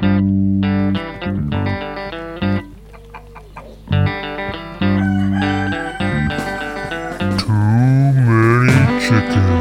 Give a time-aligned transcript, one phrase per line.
[0.00, 0.22] Too many
[8.98, 9.60] chickens.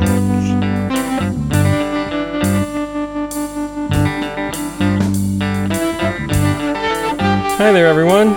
[7.58, 8.36] Hi there, everyone.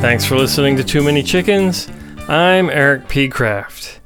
[0.00, 1.88] Thanks for listening to Too Many Chickens.
[2.26, 3.28] I'm Eric P.
[3.28, 4.00] Kraft.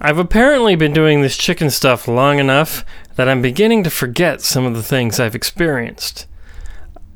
[0.00, 2.86] I've apparently been doing this chicken stuff long enough
[3.16, 6.26] that I'm beginning to forget some of the things I've experienced.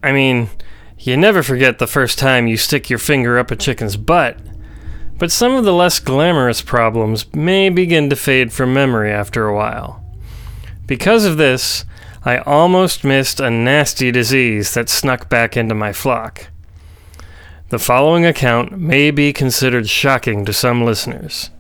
[0.03, 0.50] I mean,
[0.99, 4.39] you never forget the first time you stick your finger up a chicken's butt,
[5.18, 9.54] but some of the less glamorous problems may begin to fade from memory after a
[9.54, 10.04] while.
[10.86, 11.85] Because of this,
[12.25, 16.49] I almost missed a nasty disease that snuck back into my flock.
[17.71, 21.50] The following account may be considered shocking to some listeners,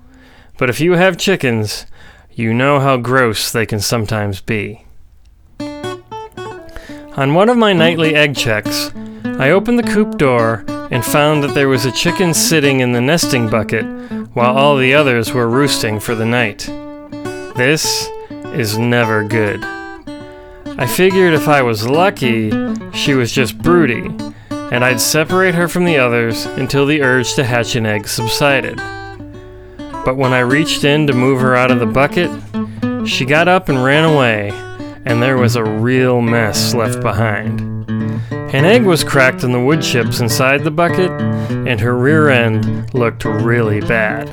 [0.58, 1.86] but if you have chickens,
[2.32, 4.84] you know how gross they can sometimes be.
[7.14, 8.90] On one of my nightly egg checks,
[9.22, 13.02] I opened the coop door and found that there was a chicken sitting in the
[13.02, 13.84] nesting bucket
[14.32, 16.60] while all the others were roosting for the night.
[17.54, 18.08] This
[18.54, 19.62] is never good.
[20.78, 22.50] I figured if I was lucky,
[22.94, 24.06] she was just broody,
[24.50, 28.78] and I'd separate her from the others until the urge to hatch an egg subsided.
[30.06, 32.30] But when I reached in to move her out of the bucket,
[33.06, 34.50] she got up and ran away,
[35.04, 37.60] and there was a real mess left behind.
[38.30, 42.92] An egg was cracked in the wood chips inside the bucket, and her rear end
[42.94, 44.28] looked really bad.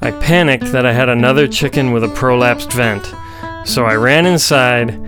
[0.00, 3.06] I panicked that I had another chicken with a prolapsed vent,
[3.66, 4.98] so I ran inside,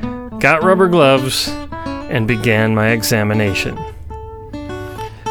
[0.40, 1.48] got rubber gloves,
[2.10, 3.78] and began my examination.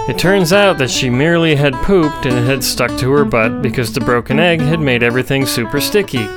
[0.09, 3.61] It turns out that she merely had pooped and it had stuck to her butt
[3.61, 6.27] because the broken egg had made everything super sticky.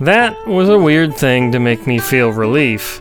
[0.00, 2.98] That was a weird thing to make me feel relief,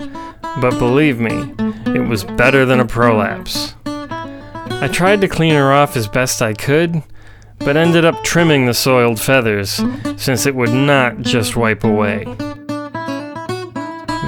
[0.60, 1.54] but believe me,
[1.96, 3.74] it was better than a prolapse.
[3.86, 7.02] I tried to clean her off as best I could,
[7.60, 9.82] but ended up trimming the soiled feathers
[10.18, 12.26] since it would not just wipe away.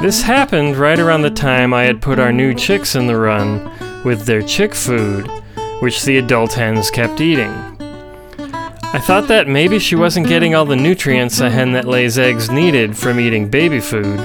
[0.01, 3.69] This happened right around the time I had put our new chicks in the run
[4.05, 5.29] with their chick food,
[5.81, 7.70] which the adult hens kept eating.
[8.93, 12.51] I thought that maybe she wasn't getting all the nutrients a hen that lays eggs
[12.51, 14.19] needed from eating baby food,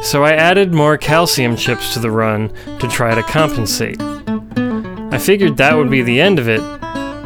[0.00, 4.00] so I added more calcium chips to the run to try to compensate.
[4.00, 6.60] I figured that would be the end of it,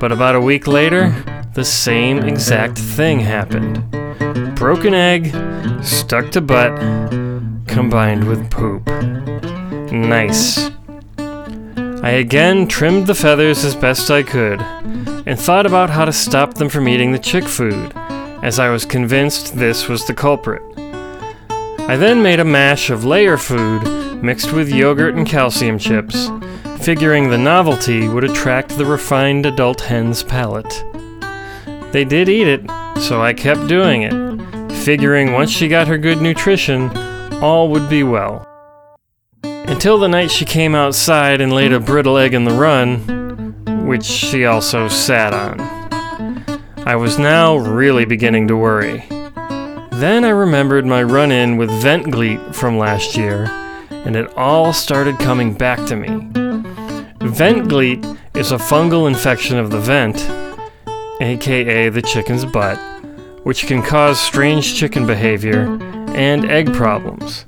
[0.00, 1.14] but about a week later,
[1.52, 3.84] the same exact thing happened.
[4.56, 5.34] Broken egg,
[5.84, 6.78] stuck to butt,
[7.66, 8.86] combined with poop.
[9.92, 10.70] Nice.
[12.02, 14.60] I again trimmed the feathers as best I could,
[15.26, 17.92] and thought about how to stop them from eating the chick food,
[18.42, 20.62] as I was convinced this was the culprit.
[21.80, 26.30] I then made a mash of layer food mixed with yogurt and calcium chips,
[26.80, 30.84] figuring the novelty would attract the refined adult hen's palate.
[31.92, 32.70] They did eat it,
[33.00, 36.96] so I kept doing it, figuring once she got her good nutrition,
[37.42, 38.46] all would be well.
[39.42, 43.19] Until the night she came outside and laid a brittle egg in the run,
[43.90, 45.58] which she also sat on.
[46.86, 49.04] I was now really beginning to worry.
[49.90, 53.46] Then I remembered my run in with vent gleet from last year,
[53.90, 56.06] and it all started coming back to me.
[57.20, 58.06] Vent gleet
[58.36, 60.24] is a fungal infection of the vent,
[61.20, 62.78] aka the chicken's butt,
[63.42, 65.66] which can cause strange chicken behavior
[66.14, 67.44] and egg problems.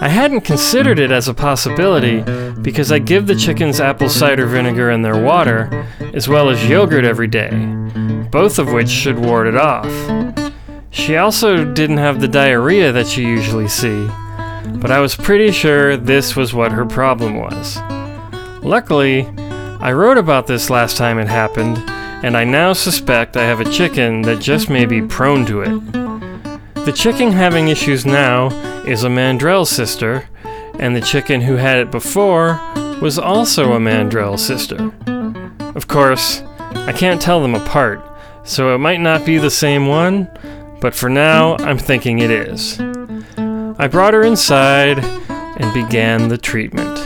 [0.00, 2.20] I hadn't considered it as a possibility
[2.62, 7.04] because I give the chickens apple cider vinegar in their water, as well as yogurt
[7.04, 7.50] every day,
[8.30, 9.90] both of which should ward it off.
[10.90, 14.06] She also didn't have the diarrhea that you usually see,
[14.80, 17.78] but I was pretty sure this was what her problem was.
[18.62, 19.26] Luckily,
[19.80, 21.78] I wrote about this last time it happened,
[22.24, 25.92] and I now suspect I have a chicken that just may be prone to it.
[26.84, 28.50] The chicken having issues now
[28.88, 30.28] is a Mandrell sister,
[30.78, 32.60] and the chicken who had it before
[33.02, 34.92] was also a Mandrell sister.
[35.76, 36.40] Of course,
[36.72, 38.00] I can't tell them apart,
[38.44, 40.30] so it might not be the same one,
[40.80, 42.80] but for now, I'm thinking it is.
[43.78, 46.96] I brought her inside and began the treatment.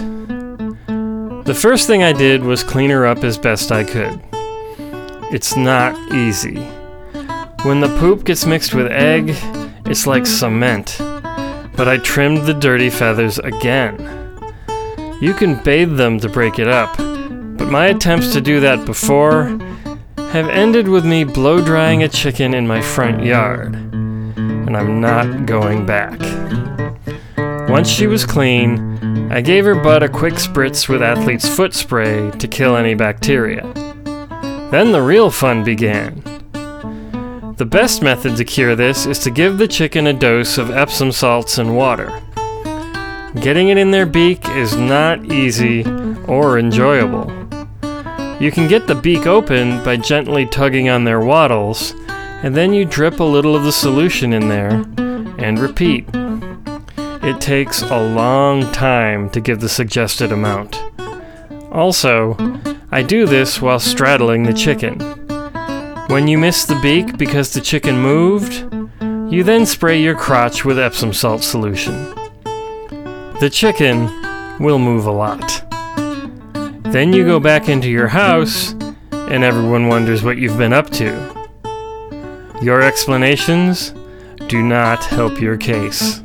[1.44, 4.20] The first thing I did was clean her up as best I could.
[5.32, 6.56] It's not easy.
[7.64, 9.34] When the poop gets mixed with egg,
[9.86, 11.00] it's like cement.
[11.76, 13.98] But I trimmed the dirty feathers again.
[15.20, 19.44] You can bathe them to break it up, but my attempts to do that before
[20.16, 23.74] have ended with me blow drying a chicken in my front yard.
[23.74, 26.19] And I'm not going back.
[27.69, 32.30] Once she was clean, I gave her butt a quick spritz with athlete's foot spray
[32.32, 33.62] to kill any bacteria.
[34.70, 36.22] Then the real fun began.
[37.62, 41.12] The best method to cure this is to give the chicken a dose of Epsom
[41.12, 42.20] salts and water.
[43.40, 45.84] Getting it in their beak is not easy
[46.26, 47.30] or enjoyable.
[48.40, 51.94] You can get the beak open by gently tugging on their wattles,
[52.42, 54.84] and then you drip a little of the solution in there
[55.38, 56.08] and repeat.
[57.22, 60.82] It takes a long time to give the suggested amount.
[61.70, 62.36] Also,
[62.90, 65.21] I do this while straddling the chicken.
[66.08, 68.52] When you miss the beak because the chicken moved,
[69.32, 71.94] you then spray your crotch with Epsom salt solution.
[73.40, 74.06] The chicken
[74.58, 75.64] will move a lot.
[76.93, 78.72] Then you go back into your house,
[79.12, 81.49] and everyone wonders what you've been up to.
[82.60, 83.94] Your explanations
[84.48, 86.20] do not help your case.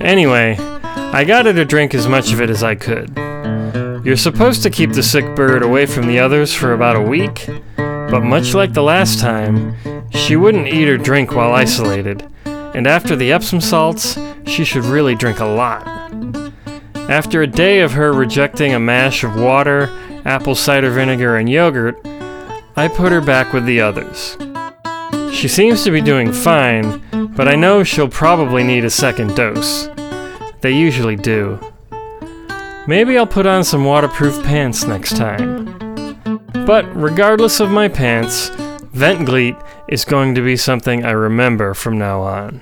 [0.00, 3.12] Anyway, I got her to drink as much of it as I could.
[4.02, 7.46] You're supposed to keep the sick bird away from the others for about a week,
[8.10, 9.74] but much like the last time,
[10.10, 15.14] she wouldn't eat or drink while isolated, and after the Epsom salts, she should really
[15.14, 15.86] drink a lot.
[17.08, 19.88] After a day of her rejecting a mash of water,
[20.24, 22.00] apple cider vinegar, and yogurt,
[22.76, 24.36] I put her back with the others.
[25.34, 27.00] She seems to be doing fine,
[27.34, 29.88] but I know she'll probably need a second dose.
[30.60, 31.58] They usually do.
[32.86, 35.89] Maybe I'll put on some waterproof pants next time.
[36.52, 38.48] But regardless of my pants,
[38.92, 39.56] vent gleet
[39.88, 42.58] is going to be something I remember from now on.